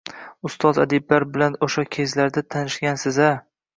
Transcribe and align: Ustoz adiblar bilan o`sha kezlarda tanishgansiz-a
Ustoz 0.47 0.71
adiblar 0.85 1.25
bilan 1.37 1.57
o`sha 1.67 1.85
kezlarda 1.97 2.47
tanishgansiz-a 2.57 3.29